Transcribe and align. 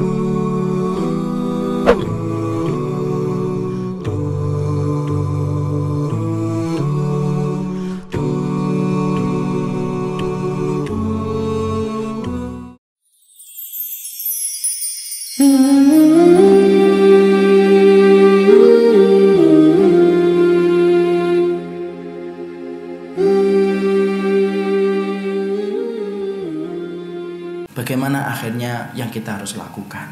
Ooh. 0.00 0.47
Bagaimana 27.78 28.26
akhirnya 28.26 28.90
yang 28.98 29.06
kita 29.06 29.38
harus 29.38 29.54
lakukan? 29.54 30.10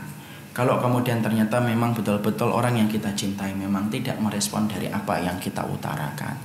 Kalau 0.55 0.79
kemudian 0.79 1.19
ternyata 1.19 1.59
memang 1.59 1.99
betul-betul 1.99 2.55
orang 2.55 2.79
yang 2.79 2.87
kita 2.87 3.11
cintai 3.11 3.59
memang 3.59 3.91
tidak 3.91 4.23
merespon 4.23 4.71
dari 4.71 4.87
apa 4.87 5.19
yang 5.19 5.35
kita 5.43 5.67
utarakan, 5.67 6.39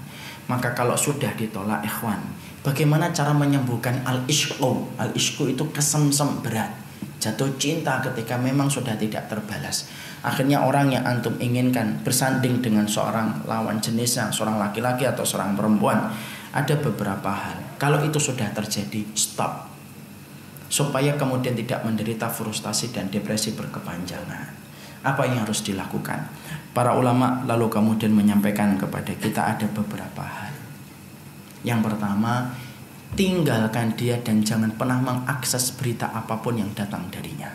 maka 0.50 0.74
kalau 0.74 0.98
sudah 0.98 1.30
ditolak 1.38 1.86
ikhwan, 1.86 2.18
bagaimana 2.66 3.14
cara 3.14 3.38
menyembuhkan 3.38 4.02
al-ishqu? 4.02 4.98
Al-ishqu 4.98 5.54
itu 5.54 5.62
kesemsem 5.70 6.42
berat, 6.42 6.74
jatuh 7.22 7.54
cinta 7.62 8.02
ketika 8.02 8.42
memang 8.42 8.66
sudah 8.66 8.98
tidak 8.98 9.30
terbalas. 9.30 9.94
Akhirnya 10.26 10.66
orang 10.66 10.90
yang 10.90 11.06
antum 11.06 11.38
inginkan 11.38 12.02
bersanding 12.02 12.66
dengan 12.66 12.90
seorang 12.90 13.46
lawan 13.46 13.78
jenisnya, 13.78 14.34
seorang 14.34 14.58
laki-laki 14.58 15.06
atau 15.06 15.22
seorang 15.22 15.54
perempuan, 15.54 16.02
ada 16.50 16.76
beberapa 16.82 17.30
hal. 17.30 17.78
Kalau 17.78 18.02
itu 18.02 18.18
sudah 18.18 18.50
terjadi, 18.50 19.06
stop 19.14 19.71
supaya 20.72 21.20
kemudian 21.20 21.52
tidak 21.52 21.84
menderita 21.84 22.32
frustasi 22.32 22.96
dan 22.96 23.12
depresi 23.12 23.52
berkepanjangan. 23.52 24.56
Apa 25.04 25.28
yang 25.28 25.44
harus 25.44 25.68
dilakukan? 25.68 26.32
Para 26.72 26.96
ulama 26.96 27.44
lalu 27.44 27.68
kemudian 27.68 28.16
menyampaikan 28.16 28.80
kepada 28.80 29.12
kita 29.12 29.52
ada 29.52 29.68
beberapa 29.68 30.24
hal. 30.24 30.56
Yang 31.68 31.92
pertama, 31.92 32.56
tinggalkan 33.20 34.00
dia 34.00 34.16
dan 34.24 34.48
jangan 34.48 34.72
pernah 34.80 35.04
mengakses 35.04 35.76
berita 35.76 36.08
apa 36.08 36.40
pun 36.40 36.56
yang 36.56 36.72
datang 36.72 37.12
darinya. 37.12 37.52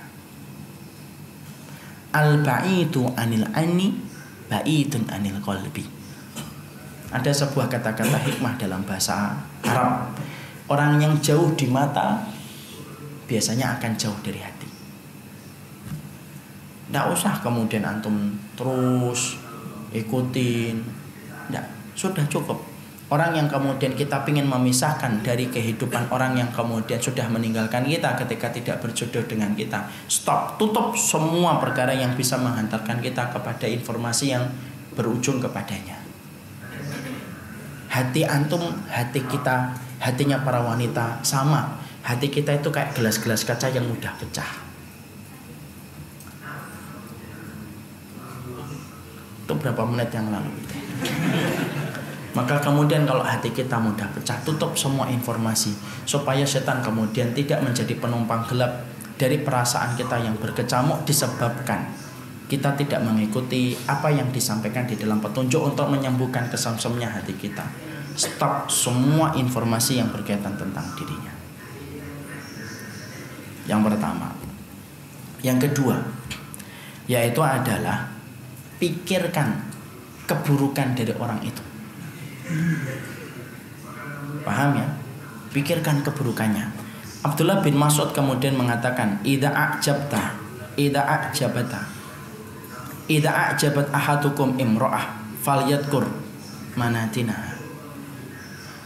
Al-ba'idu 2.13 3.17
anil 3.17 3.49
ani 3.57 3.97
ba'idun 4.53 5.09
anil 5.09 5.41
qalbi. 5.41 5.89
Ada 7.17 7.33
sebuah 7.33 7.73
kata-kata 7.73 8.21
hikmah 8.29 8.61
dalam 8.61 8.85
bahasa 8.85 9.41
Arab. 9.65 10.13
Orang 10.69 11.01
yang 11.01 11.17
jauh 11.23 11.55
di 11.55 11.71
mata 11.71 12.36
biasanya 13.27 13.77
akan 13.79 13.93
jauh 13.99 14.17
dari 14.23 14.41
hati. 14.41 14.69
Tidak 16.87 17.07
usah 17.11 17.43
kemudian 17.43 17.83
antum 17.83 18.39
terus 18.55 19.35
ikutin. 19.91 20.79
Tidak, 21.51 21.65
sudah 21.99 22.25
cukup. 22.31 22.63
Orang 23.07 23.39
yang 23.39 23.47
kemudian 23.47 23.95
kita 23.95 24.27
ingin 24.27 24.51
memisahkan 24.51 25.23
dari 25.23 25.47
kehidupan 25.47 26.11
orang 26.11 26.35
yang 26.35 26.51
kemudian 26.51 26.99
sudah 26.99 27.31
meninggalkan 27.31 27.87
kita 27.87 28.19
ketika 28.19 28.51
tidak 28.51 28.77
berjodoh 28.83 29.23
dengan 29.31 29.55
kita. 29.55 29.87
Stop, 30.11 30.59
tutup 30.59 30.99
semua 30.99 31.63
perkara 31.63 31.95
yang 31.95 32.19
bisa 32.19 32.35
menghantarkan 32.35 32.99
kita 32.99 33.31
kepada 33.31 33.71
informasi 33.71 34.35
yang 34.35 34.51
berujung 34.99 35.39
kepadanya. 35.39 36.03
Hati 37.87 38.27
antum, 38.27 38.75
hati 38.91 39.23
kita, 39.23 39.71
hatinya 40.03 40.43
para 40.43 40.67
wanita 40.67 41.23
sama 41.23 41.86
hati 42.07 42.31
kita 42.31 42.55
itu 42.55 42.71
kayak 42.71 42.95
gelas-gelas 42.95 43.43
kaca 43.43 43.67
yang 43.67 43.83
mudah 43.83 44.15
pecah. 44.15 44.47
Itu 49.43 49.53
berapa 49.59 49.83
menit 49.83 50.15
yang 50.15 50.31
lalu? 50.31 50.55
Maka 52.39 52.63
kemudian 52.63 53.03
kalau 53.09 53.27
hati 53.27 53.51
kita 53.51 53.75
mudah 53.81 54.07
pecah, 54.15 54.39
tutup 54.47 54.79
semua 54.79 55.11
informasi 55.11 55.75
supaya 56.07 56.47
setan 56.47 56.79
kemudian 56.79 57.35
tidak 57.35 57.59
menjadi 57.65 57.99
penumpang 57.99 58.47
gelap 58.47 58.87
dari 59.19 59.43
perasaan 59.43 59.99
kita 59.99 60.21
yang 60.23 60.39
berkecamuk 60.39 61.03
disebabkan 61.09 62.07
kita 62.47 62.79
tidak 62.79 63.03
mengikuti 63.03 63.75
apa 63.91 64.07
yang 64.07 64.31
disampaikan 64.31 64.87
di 64.87 64.95
dalam 64.95 65.19
petunjuk 65.19 65.59
untuk 65.75 65.91
menyembuhkan 65.91 66.47
kesamsemnya 66.47 67.11
hati 67.11 67.35
kita. 67.35 67.67
Stop 68.15 68.71
semua 68.71 69.35
informasi 69.35 69.99
yang 69.99 70.15
berkaitan 70.15 70.55
tentang 70.55 70.87
dirinya. 70.95 71.36
Yang 73.67 73.81
pertama. 73.93 74.31
Yang 75.43 75.71
kedua, 75.71 75.97
yaitu 77.07 77.43
adalah 77.43 78.11
pikirkan 78.79 79.63
keburukan 80.27 80.95
dari 80.95 81.15
orang 81.19 81.39
itu. 81.43 81.63
Paham 84.43 84.71
ya? 84.79 84.87
Pikirkan 85.51 86.03
keburukannya. 86.03 86.67
Abdullah 87.27 87.59
bin 87.59 87.75
Mas'ud 87.75 88.15
kemudian 88.15 88.55
mengatakan, 88.55 89.19
"Idza 89.27 89.51
a'jabta, 89.51 90.39
idza 90.79 91.03
a'jabata, 91.03 91.83
idza 93.11 93.31
a'jabat 93.35 93.91
ahadukum 93.91 94.55
imra'ah 94.55 95.19
falyadkur 95.43 96.07
manatina." 96.79 97.35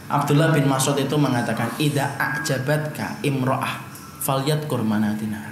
Abdullah 0.09 0.49
bin 0.57 0.65
Mas'ud 0.65 0.97
itu 0.97 1.13
mengatakan, 1.21 1.69
"Idza 1.77 2.17
a'jabatka 2.17 3.21
imra'ah 3.21 3.90
Faliat 4.21 4.69
kurmanatina. 4.69 5.49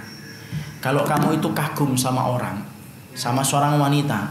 Kalau 0.78 1.02
kamu 1.02 1.42
itu 1.42 1.50
kagum 1.50 1.98
sama 1.98 2.22
orang, 2.22 2.62
sama 3.18 3.42
seorang 3.42 3.82
wanita, 3.82 4.30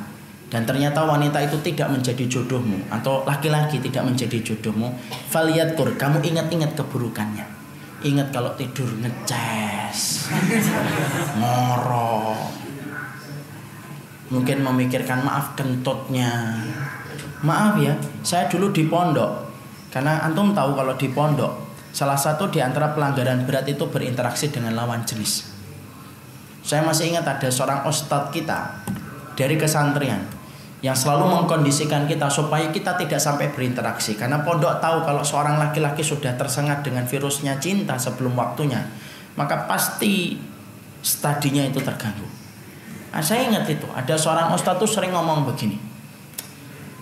dan 0.49 0.65
ternyata 0.65 1.05
wanita 1.05 1.43
itu 1.43 1.59
tidak 1.61 1.91
menjadi 1.93 2.25
jodohmu 2.25 2.89
atau 2.89 3.21
laki-laki 3.27 3.77
tidak 3.83 4.07
menjadi 4.07 4.39
jodohmu, 4.41 4.95
faliat 5.29 5.75
kur, 5.75 5.91
kamu 5.93 6.23
ingat-ingat 6.23 6.73
keburukannya. 6.73 7.45
Ingat 7.99 8.31
kalau 8.31 8.55
tidur 8.55 8.87
ngeces, 9.03 10.31
ngorok, 11.37 12.39
mungkin 14.31 14.57
memikirkan 14.63 15.21
maaf 15.21 15.53
kentutnya. 15.59 16.63
Maaf 17.43 17.75
ya, 17.77 17.91
saya 18.23 18.47
dulu 18.47 18.71
di 18.71 18.87
pondok. 18.87 19.51
Karena 19.91 20.23
antum 20.23 20.55
tahu 20.55 20.73
kalau 20.79 20.95
di 20.95 21.11
pondok 21.11 21.68
Salah 21.89 22.17
satu 22.17 22.47
di 22.53 22.61
antara 22.61 22.93
pelanggaran 22.93 23.43
berat 23.49 23.65
itu 23.65 23.89
berinteraksi 23.89 24.53
dengan 24.53 24.77
lawan 24.77 25.01
jenis. 25.03 25.49
Saya 26.61 26.85
masih 26.85 27.15
ingat 27.15 27.25
ada 27.25 27.49
seorang 27.49 27.87
ustadz 27.89 28.29
kita 28.29 28.85
dari 29.33 29.57
kesantrian 29.57 30.21
yang 30.79 30.95
selalu 30.95 31.27
mengkondisikan 31.27 32.07
kita 32.07 32.31
supaya 32.31 32.71
kita 32.71 32.95
tidak 32.95 33.19
sampai 33.19 33.51
berinteraksi 33.51 34.15
karena 34.15 34.39
pondok 34.45 34.79
tahu 34.79 35.03
kalau 35.03 35.25
seorang 35.25 35.59
laki-laki 35.59 36.05
sudah 36.05 36.39
tersengat 36.39 36.85
dengan 36.87 37.03
virusnya 37.03 37.59
cinta 37.59 37.99
sebelum 37.99 38.31
waktunya 38.37 38.79
maka 39.35 39.67
pasti 39.67 40.39
stadinya 41.03 41.67
itu 41.67 41.83
terganggu. 41.83 42.27
Nah, 43.09 43.23
saya 43.23 43.49
ingat 43.49 43.67
itu 43.67 43.87
ada 43.91 44.15
seorang 44.15 44.55
ustadz 44.55 44.79
tuh 44.79 44.87
sering 44.87 45.11
ngomong 45.11 45.43
begini 45.51 45.89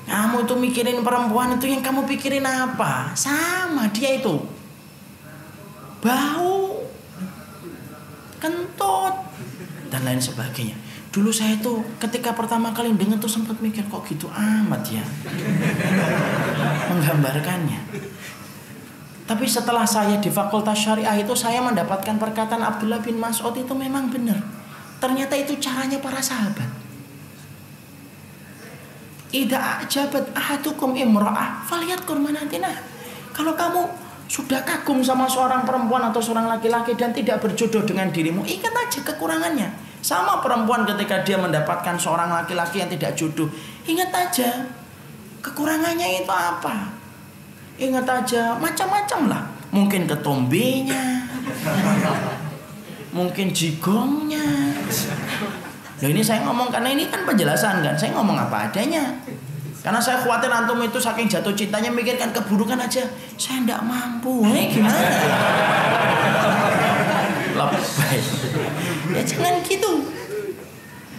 kamu 0.08 0.48
itu 0.48 0.56
mikirin 0.56 1.04
perempuan 1.04 1.60
itu 1.60 1.68
yang 1.68 1.84
kamu 1.84 2.08
pikirin 2.08 2.48
apa 2.48 3.12
sama 3.12 3.92
dia 3.92 4.16
itu 4.16 4.40
bau, 6.08 6.88
kentut, 8.40 9.16
dan 9.92 10.02
lain 10.08 10.24
sebagainya. 10.24 10.80
Dulu 11.12 11.34
saya 11.34 11.60
tuh 11.60 11.84
ketika 12.00 12.32
pertama 12.32 12.72
kali 12.72 12.94
dengar 12.96 13.20
tuh 13.20 13.32
sempat 13.32 13.58
mikir 13.60 13.84
kok 13.90 14.06
gitu 14.06 14.30
amat 14.32 14.84
ya 14.88 15.04
menggambarkannya. 16.94 17.80
Tapi 19.28 19.44
setelah 19.44 19.84
saya 19.84 20.24
di 20.24 20.32
Fakultas 20.32 20.80
Syariah 20.80 21.20
itu 21.20 21.36
saya 21.36 21.60
mendapatkan 21.60 22.16
perkataan 22.16 22.64
Abdullah 22.64 23.04
bin 23.04 23.20
Mas'ud 23.20 23.52
itu 23.60 23.76
memang 23.76 24.08
benar. 24.08 24.40
Ternyata 25.04 25.36
itu 25.36 25.60
caranya 25.60 26.00
para 26.00 26.24
sahabat. 26.24 26.72
Ida 29.36 29.84
ajabat 29.84 30.32
ahadukum 30.32 30.96
imra'ah 30.96 31.68
faliyat 31.68 32.08
kurmanatina. 32.08 32.72
Kalau 33.36 33.52
kamu 33.60 34.07
sudah 34.28 34.60
kagum 34.68 35.00
sama 35.00 35.24
seorang 35.24 35.64
perempuan 35.64 36.04
atau 36.12 36.20
seorang 36.20 36.52
laki-laki 36.52 37.00
dan 37.00 37.16
tidak 37.16 37.40
berjodoh 37.40 37.88
dengan 37.88 38.12
dirimu, 38.12 38.44
ingat 38.44 38.76
aja 38.76 39.00
kekurangannya. 39.08 39.72
Sama 40.04 40.44
perempuan 40.44 40.84
ketika 40.84 41.24
dia 41.24 41.40
mendapatkan 41.40 41.96
seorang 41.96 42.30
laki-laki 42.32 42.84
yang 42.84 42.92
tidak 42.92 43.16
jodoh, 43.16 43.48
ingat 43.88 44.12
aja 44.12 44.68
kekurangannya 45.40 46.24
itu 46.24 46.32
apa. 46.32 46.92
Ingat 47.80 48.06
aja 48.06 48.56
macam-macam 48.60 49.20
lah. 49.32 49.44
Mungkin 49.72 50.08
ketombenya, 50.08 51.28
mungkin 53.18 53.52
jigongnya. 53.52 54.76
Nah 55.98 56.08
ini 56.08 56.22
saya 56.22 56.44
ngomong 56.46 56.72
karena 56.72 56.94
ini 56.94 57.08
kan 57.10 57.24
penjelasan 57.24 57.84
kan, 57.84 57.96
saya 57.96 58.12
ngomong 58.16 58.38
apa 58.38 58.72
adanya. 58.72 59.18
Karena 59.88 60.04
saya 60.04 60.20
khawatir 60.20 60.52
antum 60.52 60.84
itu 60.84 61.00
saking 61.00 61.32
jatuh 61.32 61.56
cintanya 61.56 61.88
mikirkan 61.88 62.36
keburukan 62.36 62.76
aja. 62.76 63.08
Saya 63.40 63.64
tidak 63.64 63.80
mampu. 63.88 64.44
Ini 64.44 64.68
gimana? 64.68 65.00
Lebay. 67.56 68.20
Ya 69.16 69.22
jangan 69.24 69.64
gitu. 69.64 70.12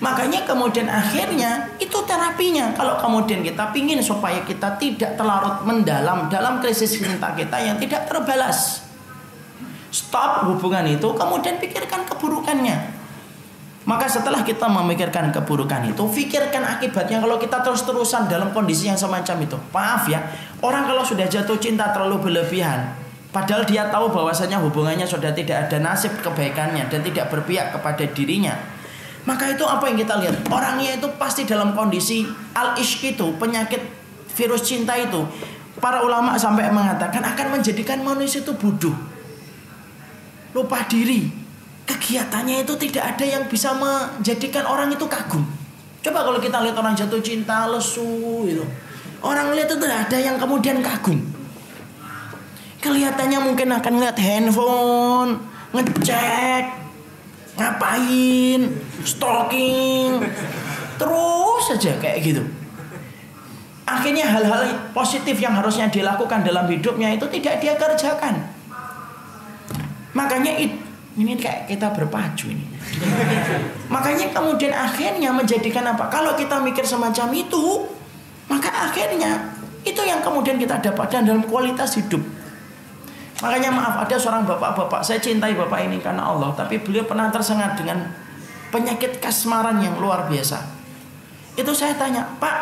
Makanya 0.04 0.44
kemudian 0.44 0.84
akhirnya 0.84 1.64
itu 1.80 1.96
terapinya. 2.04 2.76
Kalau 2.76 3.00
kemudian 3.00 3.40
kita 3.40 3.72
pingin 3.72 4.04
supaya 4.04 4.44
kita 4.44 4.76
tidak 4.76 5.16
terlarut 5.16 5.64
mendalam 5.64 6.28
dalam 6.28 6.60
krisis 6.60 6.92
cinta 6.92 7.32
kita 7.32 7.56
yang 7.56 7.80
tidak 7.80 8.04
terbalas. 8.04 8.84
Stop 9.88 10.44
hubungan 10.44 10.84
itu, 10.84 11.08
kemudian 11.16 11.56
pikirkan 11.56 12.04
keburukannya. 12.04 12.97
Maka 13.88 14.04
setelah 14.04 14.44
kita 14.44 14.68
memikirkan 14.68 15.32
keburukan 15.32 15.80
itu, 15.88 16.04
pikirkan 16.12 16.60
akibatnya 16.76 17.24
kalau 17.24 17.40
kita 17.40 17.64
terus-terusan 17.64 18.28
dalam 18.28 18.52
kondisi 18.52 18.84
yang 18.84 19.00
semacam 19.00 19.48
itu. 19.48 19.56
Maaf 19.72 20.04
ya, 20.12 20.20
orang 20.60 20.84
kalau 20.84 21.00
sudah 21.00 21.24
jatuh 21.24 21.56
cinta 21.56 21.88
terlalu 21.88 22.28
berlebihan, 22.28 22.92
padahal 23.32 23.64
dia 23.64 23.88
tahu 23.88 24.12
bahwasanya 24.12 24.60
hubungannya 24.60 25.08
sudah 25.08 25.32
tidak 25.32 25.72
ada 25.72 25.80
nasib 25.80 26.12
kebaikannya 26.20 26.84
dan 26.92 27.00
tidak 27.00 27.32
berpihak 27.32 27.72
kepada 27.72 28.04
dirinya, 28.12 28.60
maka 29.24 29.56
itu 29.56 29.64
apa 29.64 29.88
yang 29.88 29.96
kita 29.96 30.20
lihat? 30.20 30.36
Orangnya 30.52 31.00
itu 31.00 31.08
pasti 31.16 31.48
dalam 31.48 31.72
kondisi 31.72 32.28
al-ishq 32.52 33.16
itu, 33.16 33.40
penyakit 33.40 33.80
virus 34.36 34.68
cinta 34.68 35.00
itu. 35.00 35.24
Para 35.80 36.04
ulama 36.04 36.36
sampai 36.36 36.68
mengatakan 36.68 37.24
akan 37.24 37.56
menjadikan 37.56 38.04
manusia 38.04 38.44
itu 38.44 38.52
bodoh. 38.52 38.96
Lupa 40.52 40.84
diri. 40.84 41.37
Kegiatannya 41.88 42.68
itu 42.68 42.76
tidak 42.76 43.16
ada 43.16 43.24
yang 43.24 43.48
bisa 43.48 43.72
menjadikan 43.72 44.68
orang 44.68 44.92
itu 44.92 45.08
kagum. 45.08 45.40
Coba 46.04 46.20
kalau 46.20 46.36
kita 46.36 46.60
lihat 46.60 46.76
orang 46.76 46.92
jatuh 46.92 47.20
cinta, 47.24 47.64
lesu 47.64 48.44
itu. 48.44 48.64
Orang 49.24 49.56
lihat 49.56 49.72
itu 49.72 49.80
tidak 49.80 50.06
ada 50.06 50.18
yang 50.20 50.36
kemudian 50.36 50.84
kagum. 50.84 51.16
Kelihatannya 52.78 53.40
mungkin 53.40 53.72
akan 53.72 53.94
lihat 53.98 54.20
handphone, 54.20 55.42
ngecek, 55.72 56.88
ngapain 57.58 58.60
stalking 59.02 60.22
terus 60.94 61.62
saja 61.66 61.98
kayak 61.98 62.18
gitu 62.22 62.42
akhirnya 63.82 64.30
hal-hal 64.30 64.94
positif 64.94 65.42
yang 65.42 65.58
harusnya 65.58 65.90
dilakukan 65.90 66.46
dalam 66.46 66.70
hidupnya 66.70 67.18
itu 67.18 67.26
tidak 67.34 67.58
dia 67.58 67.74
kerjakan 67.74 68.46
makanya 70.14 70.54
it, 70.54 70.70
ini 71.18 71.34
kayak 71.34 71.66
kita 71.66 71.90
berpacu 71.90 72.54
ini 72.54 72.64
makanya 73.90 74.30
kemudian 74.30 74.70
akhirnya 74.70 75.34
menjadikan 75.34 75.82
apa 75.82 76.06
kalau 76.06 76.38
kita 76.38 76.62
mikir 76.62 76.86
semacam 76.86 77.34
itu 77.34 77.84
maka 78.46 78.70
akhirnya 78.70 79.52
itu 79.82 80.00
yang 80.06 80.22
kemudian 80.22 80.56
kita 80.56 80.78
dapatkan 80.78 81.26
dalam 81.26 81.42
kualitas 81.44 81.98
hidup 81.98 82.22
Makanya 83.38 83.70
maaf 83.70 83.94
ada 84.02 84.16
seorang 84.18 84.42
bapak-bapak, 84.42 84.98
saya 85.06 85.22
cintai 85.22 85.54
bapak 85.54 85.86
ini 85.86 86.02
karena 86.02 86.26
Allah, 86.26 86.50
tapi 86.58 86.82
beliau 86.82 87.06
pernah 87.06 87.30
tersengat 87.30 87.78
dengan 87.78 88.02
penyakit 88.74 89.22
kasmaran 89.22 89.78
yang 89.78 89.94
luar 89.94 90.26
biasa. 90.26 90.58
Itu 91.54 91.70
saya 91.70 91.94
tanya, 91.94 92.26
Pak, 92.42 92.58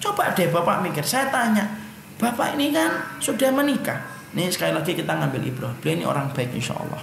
coba 0.00 0.32
deh 0.32 0.48
bapak 0.48 0.80
mikir. 0.80 1.04
Saya 1.04 1.28
tanya, 1.28 1.68
bapak 2.16 2.56
ini 2.56 2.72
kan 2.72 3.20
sudah 3.20 3.52
menikah. 3.52 4.00
Nih 4.32 4.48
sekali 4.48 4.72
lagi 4.72 4.96
kita 4.96 5.12
ngambil 5.12 5.42
ibrah. 5.44 5.72
Beliau 5.80 5.94
ini 6.00 6.04
orang 6.08 6.32
baik 6.32 6.56
insya 6.56 6.76
Allah. 6.76 7.00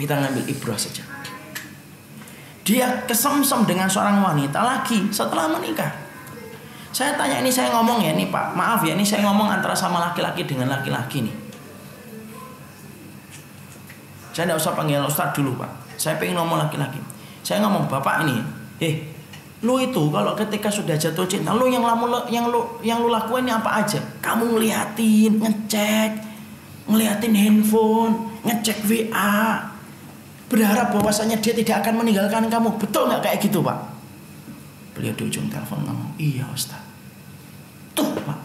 Kita 0.00 0.16
ngambil 0.16 0.48
ibrah 0.48 0.80
saja. 0.80 1.04
Dia 2.64 3.04
kesemsem 3.04 3.68
dengan 3.68 3.92
seorang 3.92 4.24
wanita 4.24 4.64
lagi 4.64 5.12
setelah 5.12 5.52
menikah. 5.52 5.92
Saya 6.90 7.14
tanya 7.14 7.38
ini 7.44 7.52
saya 7.52 7.70
ngomong 7.76 8.02
ya 8.02 8.16
nih 8.16 8.32
Pak, 8.32 8.56
maaf 8.56 8.80
ya 8.82 8.96
ini 8.96 9.06
saya 9.06 9.28
ngomong 9.28 9.46
antara 9.52 9.76
sama 9.76 10.00
laki-laki 10.00 10.48
dengan 10.48 10.72
laki-laki 10.72 11.22
nih. 11.28 11.36
Saya 14.34 14.50
tidak 14.50 14.58
usah 14.58 14.72
panggil 14.74 15.04
Ustaz 15.04 15.36
dulu 15.36 15.54
Pak. 15.60 15.70
Saya 16.00 16.16
pengen 16.16 16.40
ngomong 16.40 16.58
laki-laki. 16.66 16.98
Saya 17.44 17.62
ngomong 17.62 17.86
Bapak 17.86 18.26
ini, 18.26 18.42
eh 18.82 18.94
lu 19.60 19.76
itu 19.78 20.10
kalau 20.10 20.32
ketika 20.34 20.72
sudah 20.72 20.96
jatuh 20.96 21.28
cinta, 21.28 21.52
lu 21.52 21.68
yang 21.70 21.84
lamu 21.84 22.10
yang 22.32 22.48
lu 22.48 22.80
yang 22.82 22.98
lu 23.04 23.12
lakuin 23.12 23.46
ini 23.46 23.52
apa 23.54 23.86
aja? 23.86 24.00
Kamu 24.24 24.56
ngeliatin, 24.56 25.38
ngecek, 25.38 26.10
ngeliatin 26.90 27.34
handphone, 27.38 28.34
ngecek 28.42 28.82
WA, 28.88 29.69
berharap 30.50 30.90
bahwasanya 30.90 31.38
dia 31.38 31.54
tidak 31.54 31.86
akan 31.86 32.02
meninggalkan 32.02 32.50
kamu. 32.50 32.74
Betul 32.76 33.06
nggak 33.06 33.22
kayak 33.22 33.38
gitu 33.38 33.62
Pak? 33.62 33.78
Beliau 34.98 35.14
di 35.14 35.22
ujung 35.30 35.46
telepon 35.46 35.86
ngomong, 35.86 36.18
iya 36.18 36.44
Ustaz. 36.50 36.82
Tuh 37.94 38.10
Pak, 38.26 38.38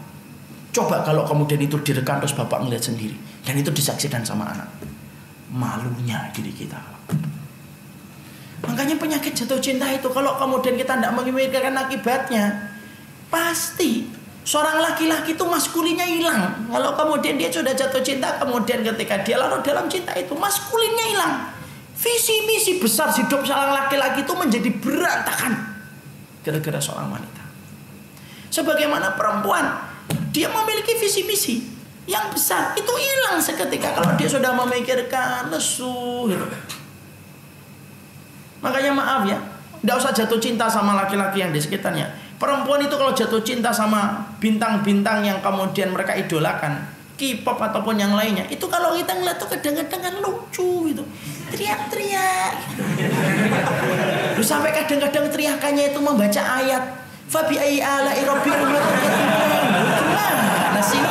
coba 0.70 1.02
kalau 1.02 1.26
kemudian 1.26 1.58
itu 1.58 1.76
direkam 1.82 2.22
terus 2.22 2.32
Bapak 2.38 2.62
ngeliat 2.62 2.86
sendiri. 2.86 3.18
Dan 3.42 3.58
itu 3.58 3.74
disaksikan 3.74 4.22
sama 4.22 4.54
anak 4.54 4.70
malunya 5.50 6.30
diri 6.30 6.54
kita. 6.54 6.78
Makanya 8.66 8.98
penyakit 8.98 9.36
jatuh 9.36 9.62
cinta 9.62 9.86
itu 9.90 10.10
kalau 10.10 10.34
kemudian 10.38 10.74
kita 10.74 10.98
tidak 10.98 11.12
memikirkan 11.14 11.76
akibatnya, 11.76 12.74
pasti 13.30 14.10
seorang 14.42 14.82
laki-laki 14.82 15.34
itu 15.34 15.44
maskulinnya 15.46 16.06
hilang. 16.06 16.70
Kalau 16.70 16.94
kemudian 16.98 17.38
dia 17.38 17.50
sudah 17.50 17.74
jatuh 17.74 18.02
cinta, 18.02 18.38
kemudian 18.42 18.82
ketika 18.82 19.22
dia 19.22 19.36
larut 19.38 19.62
dalam 19.62 19.86
cinta 19.86 20.14
itu 20.18 20.34
maskulinnya 20.34 21.06
hilang. 21.14 21.34
Visi 21.96 22.44
misi 22.44 22.76
besar 22.76 23.08
hidup 23.16 23.40
seorang 23.40 23.72
laki-laki 23.72 24.22
itu 24.22 24.34
menjadi 24.36 24.68
berantakan 24.68 25.52
gara-gara 26.44 26.78
seorang 26.78 27.08
wanita. 27.08 27.42
Sebagaimana 28.52 29.16
perempuan, 29.16 29.64
dia 30.30 30.52
memiliki 30.52 30.94
visi 31.00 31.24
misi, 31.24 31.56
yang 32.06 32.30
besar 32.30 32.76
itu 32.78 32.92
hilang 32.94 33.42
seketika 33.42 33.96
kalau 33.98 34.14
dia 34.14 34.30
sudah 34.30 34.54
memikirkan 34.54 35.50
lesu 35.50 36.30
gitu. 36.30 36.46
Makanya 38.62 38.92
maaf 38.94 39.26
ya, 39.26 39.42
tidak 39.82 39.96
usah 39.98 40.12
jatuh 40.14 40.38
cinta 40.38 40.70
sama 40.70 40.94
laki-laki 40.94 41.42
yang 41.42 41.50
di 41.50 41.58
sekitarnya. 41.58 42.06
Perempuan 42.36 42.84
itu 42.84 42.94
kalau 42.94 43.16
jatuh 43.16 43.42
cinta 43.42 43.74
sama 43.74 44.30
bintang-bintang 44.38 45.24
yang 45.24 45.40
kemudian 45.40 45.90
mereka 45.90 46.14
idolakan, 46.14 46.84
K-pop 47.16 47.56
ataupun 47.56 47.96
yang 47.96 48.12
lainnya, 48.12 48.44
itu 48.52 48.68
kalau 48.68 48.92
kita 48.92 49.16
ngeliat 49.16 49.40
tuh 49.40 49.48
kadang-kadang 49.48 50.04
kan 50.04 50.14
lucu 50.20 50.92
gitu, 50.92 51.00
teriak-teriak. 51.48 52.52
Gitu. 54.36 54.44
sampai 54.44 54.76
kadang-kadang 54.76 55.32
teriakannya 55.32 55.96
itu 55.96 56.00
membaca 56.04 56.42
ayat 56.60 57.06
Fabi 57.26 57.58
ayyi 57.58 57.82
ala 57.82 58.14
rabbikum 58.14 58.70
Gimana 58.70 60.78
sih? 60.78 61.02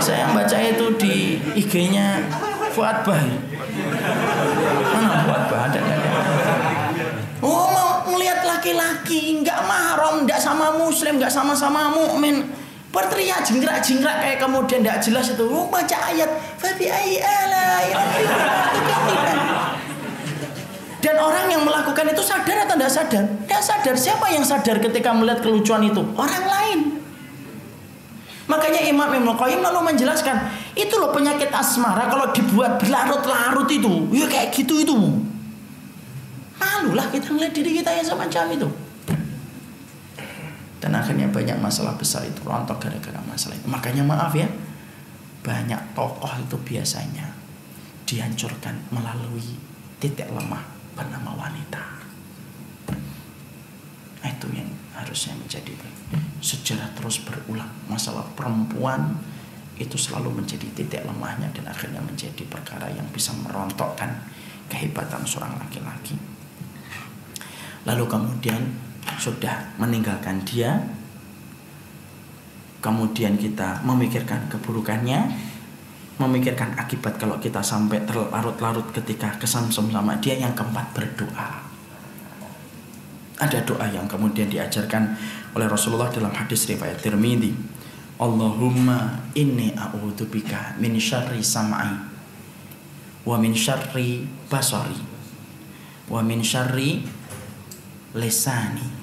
Saya 0.00 0.32
baca 0.32 0.56
itu 0.56 0.86
di 0.96 1.36
IG-nya 1.52 2.24
Fuad 2.72 3.04
Bah. 3.04 3.20
Mana 4.94 5.16
Fuad 5.28 5.42
Bah 5.52 5.68
ada 5.68 5.80
ada. 5.82 5.96
Oh 7.44 7.68
mau 7.68 8.08
ngelihat 8.08 8.40
laki-laki 8.46 9.44
nggak 9.44 9.60
mahram, 9.68 10.24
nggak 10.24 10.40
sama 10.40 10.72
muslim, 10.80 11.20
nggak 11.20 11.32
sama-sama 11.32 11.92
mukmin 11.92 12.48
berteriak 12.90 13.46
jingkrak-jingkrak 13.46 14.16
kayak 14.18 14.38
kemudian 14.42 14.82
tidak 14.82 14.98
jelas 14.98 15.30
itu 15.30 15.46
oh, 15.46 15.70
baca 15.70 15.96
ayat 16.10 16.30
fabi 16.58 16.90
dan 21.00 21.16
orang 21.16 21.48
yang 21.48 21.64
melakukan 21.64 22.12
itu 22.12 22.20
sadar 22.20 22.68
atau 22.68 22.76
tidak 22.76 22.92
sadar? 22.92 23.24
Tidak 23.24 23.62
sadar. 23.64 23.94
Siapa 23.96 24.26
yang 24.36 24.44
sadar 24.44 24.76
ketika 24.84 25.16
melihat 25.16 25.40
kelucuan 25.40 25.80
itu? 25.80 26.04
Orang 26.12 26.44
lain. 26.44 27.00
Makanya 28.44 28.84
Imam 28.84 29.08
Ibnu 29.08 29.32
Qayyim 29.32 29.64
lalu 29.64 29.94
menjelaskan, 29.94 30.36
itu 30.76 30.92
loh 31.00 31.14
penyakit 31.14 31.48
asmara 31.54 32.10
kalau 32.10 32.28
dibuat 32.36 32.82
berlarut-larut 32.82 33.70
itu, 33.70 34.10
ya 34.12 34.26
kayak 34.28 34.52
gitu 34.52 34.82
itu. 34.82 34.96
Malulah 36.58 37.08
kita 37.08 37.32
melihat 37.32 37.54
diri 37.56 37.80
kita 37.80 37.94
yang 37.94 38.04
semacam 38.04 38.44
itu. 38.52 38.68
Dan 40.80 40.96
akhirnya 40.96 41.28
banyak 41.28 41.60
masalah 41.60 41.92
besar 42.00 42.24
itu 42.24 42.40
rontok 42.40 42.80
gara-gara 42.80 43.20
masalah 43.28 43.54
itu. 43.54 43.68
Makanya 43.68 44.00
maaf 44.00 44.32
ya, 44.32 44.48
banyak 45.44 45.80
tokoh 45.92 46.32
itu 46.40 46.56
biasanya 46.64 47.36
dihancurkan 48.08 48.80
melalui 48.88 49.60
titik 50.00 50.26
lemah 50.32 50.64
bernama 50.96 51.36
wanita. 51.36 51.84
Nah, 54.20 54.28
itu 54.28 54.46
yang 54.56 54.68
harusnya 54.96 55.36
menjadi 55.36 55.72
sejarah 56.40 56.92
terus 56.96 57.20
berulang 57.24 57.68
masalah 57.88 58.24
perempuan 58.36 59.16
itu 59.80 59.96
selalu 59.96 60.44
menjadi 60.44 60.68
titik 60.76 61.04
lemahnya 61.08 61.48
dan 61.56 61.72
akhirnya 61.72 62.04
menjadi 62.04 62.44
perkara 62.48 62.92
yang 62.92 63.08
bisa 63.12 63.32
merontokkan 63.32 64.12
kehebatan 64.68 65.24
seorang 65.24 65.56
laki-laki 65.56 66.20
lalu 67.88 68.04
kemudian 68.04 68.60
sudah 69.20 69.76
meninggalkan 69.76 70.40
dia 70.48 70.80
kemudian 72.80 73.36
kita 73.36 73.84
memikirkan 73.84 74.48
keburukannya 74.48 75.28
memikirkan 76.16 76.76
akibat 76.80 77.20
kalau 77.20 77.36
kita 77.36 77.60
sampai 77.60 78.00
terlarut-larut 78.08 78.88
ketika 78.96 79.36
kesamsem 79.36 79.92
sama 79.92 80.16
dia 80.24 80.40
yang 80.40 80.56
keempat 80.56 80.96
berdoa 80.96 81.70
ada 83.40 83.58
doa 83.64 83.88
yang 83.88 84.04
kemudian 84.04 84.52
diajarkan 84.52 85.16
oleh 85.56 85.64
Rasulullah 85.64 86.12
dalam 86.12 86.30
hadis 86.30 86.68
riwayat 86.68 87.00
Tirmidzi. 87.00 87.80
Allahumma 88.20 89.16
inni 89.32 89.72
a'udzubika 89.72 90.76
min 90.76 91.00
syarri 91.00 91.40
sam'i 91.40 91.96
wa 93.24 93.36
min 93.40 93.56
syarri 93.56 94.28
basari 94.52 95.00
wa 96.04 96.20
min 96.20 96.44
syarri 96.44 97.00
lisani 98.12 98.99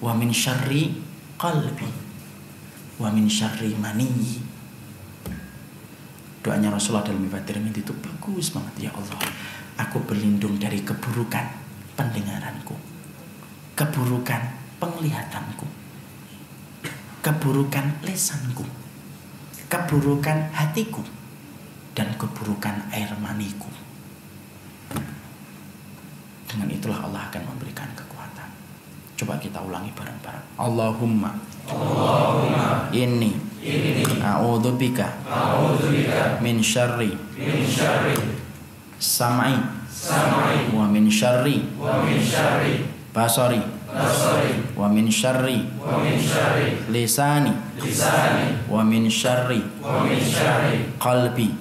wa 0.00 0.12
min 0.16 0.30
syarri 0.34 0.94
qalbi. 1.38 1.90
Wa 2.98 3.10
min 3.10 3.26
syarri 3.26 3.74
maniyi. 3.74 4.42
Doanya 6.44 6.68
Rasulullah 6.68 7.08
dalam 7.08 7.24
ibadah 7.24 7.56
itu 7.56 7.92
bagus 8.04 8.52
banget 8.52 8.88
ya 8.88 8.90
Allah. 8.92 9.16
Aku 9.80 10.04
berlindung 10.04 10.60
dari 10.60 10.84
keburukan 10.84 11.48
pendengaranku. 11.96 12.76
Keburukan 13.74 14.42
penglihatanku. 14.76 15.66
Keburukan 17.24 17.86
lesanku. 18.04 18.62
Keburukan 19.72 20.52
hatiku. 20.52 21.00
Dan 21.96 22.12
keburukan 22.20 22.92
air 22.92 23.08
maniku. 23.18 23.72
Dengan 26.44 26.68
itulah 26.70 27.02
Allah 27.08 27.32
akan 27.32 27.42
memberikan 27.50 27.88
kekuatan. 27.96 28.03
Coba 29.14 29.38
kita 29.38 29.62
ulangi 29.62 29.90
bareng-bareng. 29.94 30.58
Allahumma. 30.58 31.30
Allahumma. 31.70 32.90
Inni. 32.90 33.34
Inni. 33.62 34.04
A'udzubika. 34.18 35.22
A'udzubika. 35.26 36.38
Min 36.42 36.58
syarri. 36.62 37.14
Min 37.38 37.62
syarri. 37.66 38.18
Samai. 38.98 39.54
Samai. 39.90 40.70
Wa 40.74 40.90
min 40.90 41.06
syarri. 41.06 41.62
Wa 41.78 42.02
min 42.02 42.18
syarri. 42.18 42.82
Basari 43.14 43.74
wa 44.74 44.88
min 44.90 45.06
syarri 45.06 45.62
lisani 46.90 47.54
wa 48.66 48.82
min 48.82 49.06
syarri 49.06 49.62
qalbi 50.98 51.54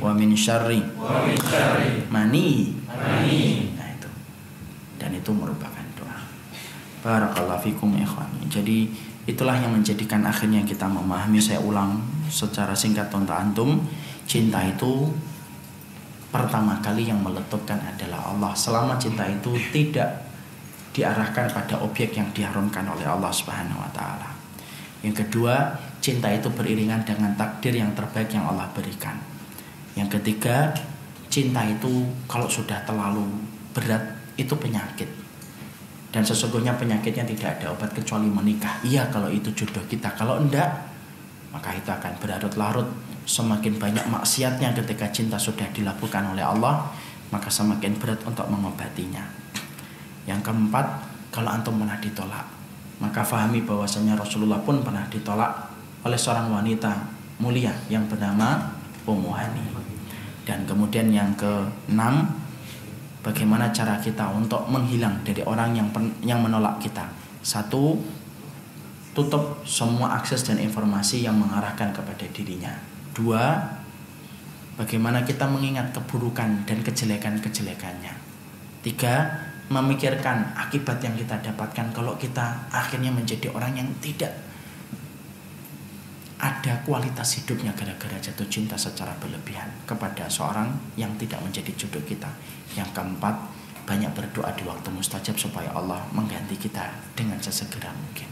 wa 0.00 0.10
min 0.16 0.32
syarri 0.32 0.80
mani 2.08 2.72
nah 3.76 3.88
itu 3.92 4.08
dan 4.96 5.10
itu 5.12 5.30
merupakan 5.36 5.73
barakallahu 7.04 7.60
fikum 7.60 7.92
ikhwani 8.00 8.48
jadi 8.48 8.88
itulah 9.28 9.60
yang 9.60 9.76
menjadikan 9.76 10.24
akhirnya 10.24 10.64
kita 10.64 10.88
memahami 10.88 11.36
saya 11.36 11.60
ulang 11.60 12.00
secara 12.32 12.72
singkat 12.72 13.12
untuk 13.12 13.36
antum 13.36 13.84
cinta 14.24 14.64
itu 14.64 15.12
pertama 16.32 16.80
kali 16.80 17.06
yang 17.06 17.20
meletupkan 17.20 17.78
adalah 17.84 18.32
Allah 18.32 18.56
selama 18.56 18.96
cinta 18.96 19.28
itu 19.28 19.54
tidak 19.70 20.24
diarahkan 20.94 21.50
pada 21.50 21.78
objek 21.82 22.14
yang 22.14 22.30
diharamkan 22.30 22.86
oleh 22.86 23.02
Allah 23.02 23.34
Subhanahu 23.34 23.82
wa 23.82 23.90
taala. 23.90 24.30
Yang 25.02 25.26
kedua, 25.26 25.74
cinta 25.98 26.30
itu 26.30 26.46
beriringan 26.54 27.02
dengan 27.02 27.34
takdir 27.34 27.74
yang 27.74 27.90
terbaik 27.98 28.30
yang 28.30 28.46
Allah 28.46 28.70
berikan. 28.70 29.18
Yang 29.98 30.18
ketiga, 30.18 30.70
cinta 31.26 31.66
itu 31.66 32.06
kalau 32.30 32.46
sudah 32.46 32.78
terlalu 32.86 33.26
berat 33.74 34.00
itu 34.38 34.54
penyakit. 34.54 35.23
Dan 36.14 36.22
sesungguhnya 36.22 36.78
penyakitnya 36.78 37.26
tidak 37.26 37.58
ada 37.58 37.74
obat 37.74 37.90
kecuali 37.90 38.30
menikah. 38.30 38.78
Iya 38.86 39.10
kalau 39.10 39.26
itu 39.26 39.50
jodoh 39.50 39.82
kita. 39.90 40.14
Kalau 40.14 40.38
enggak, 40.38 40.70
maka 41.50 41.74
itu 41.74 41.90
akan 41.90 42.14
berlarut-larut. 42.22 42.86
Semakin 43.26 43.82
banyak 43.82 44.06
maksiatnya 44.06 44.70
ketika 44.78 45.10
cinta 45.10 45.34
sudah 45.34 45.66
dilakukan 45.74 46.22
oleh 46.30 46.46
Allah, 46.46 46.86
maka 47.34 47.50
semakin 47.50 47.98
berat 47.98 48.22
untuk 48.22 48.46
mengobatinya. 48.46 49.26
Yang 50.30 50.46
keempat, 50.46 50.86
kalau 51.34 51.50
antum 51.50 51.82
pernah 51.82 51.98
ditolak, 51.98 52.46
maka 53.02 53.26
fahami 53.26 53.66
bahwasanya 53.66 54.14
Rasulullah 54.14 54.62
pun 54.62 54.86
pernah 54.86 55.02
ditolak 55.10 55.50
oleh 56.06 56.14
seorang 56.14 56.46
wanita 56.46 57.10
mulia 57.42 57.74
yang 57.90 58.06
bernama 58.06 58.70
Ummu 59.02 59.34
Hani. 59.34 59.66
Dan 60.46 60.62
kemudian 60.68 61.10
yang 61.10 61.34
keenam, 61.34 62.43
bagaimana 63.24 63.72
cara 63.72 63.96
kita 63.96 64.28
untuk 64.36 64.68
menghilang 64.68 65.24
dari 65.24 65.40
orang 65.48 65.72
yang 65.72 65.88
yang 66.20 66.44
menolak 66.44 66.76
kita. 66.76 67.08
Satu, 67.40 67.96
tutup 69.16 69.64
semua 69.64 70.20
akses 70.20 70.44
dan 70.44 70.60
informasi 70.60 71.24
yang 71.24 71.40
mengarahkan 71.40 71.96
kepada 71.96 72.28
dirinya. 72.30 72.76
Dua, 73.16 73.56
bagaimana 74.76 75.24
kita 75.24 75.48
mengingat 75.48 75.96
keburukan 75.96 76.68
dan 76.68 76.78
kejelekan-kejelekannya. 76.84 78.14
Tiga, 78.84 79.14
memikirkan 79.72 80.52
akibat 80.52 81.00
yang 81.00 81.16
kita 81.16 81.40
dapatkan 81.40 81.96
kalau 81.96 82.20
kita 82.20 82.68
akhirnya 82.68 83.08
menjadi 83.08 83.48
orang 83.56 83.80
yang 83.80 83.88
tidak 84.04 84.32
ada 86.44 86.76
kualitas 86.84 87.40
hidupnya 87.40 87.72
gara-gara 87.72 88.20
jatuh 88.20 88.44
cinta 88.52 88.76
secara 88.76 89.16
berlebihan 89.16 89.64
kepada 89.88 90.28
seorang 90.28 90.76
yang 91.00 91.16
tidak 91.16 91.40
menjadi 91.40 91.72
jodoh 91.72 92.04
kita. 92.04 92.28
Yang 92.76 92.92
keempat, 92.92 93.32
banyak 93.88 94.12
berdoa 94.12 94.52
di 94.52 94.68
waktu 94.68 94.92
mustajab 94.92 95.40
supaya 95.40 95.72
Allah 95.72 96.04
mengganti 96.12 96.60
kita 96.60 96.84
dengan 97.16 97.40
sesegera 97.40 97.88
mungkin. 97.96 98.28